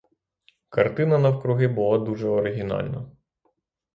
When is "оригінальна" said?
2.27-3.11